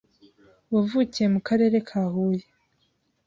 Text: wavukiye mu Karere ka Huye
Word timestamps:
wavukiye 0.73 1.27
mu 1.33 1.39
Karere 1.47 1.77
ka 1.87 2.01
Huye 2.13 2.45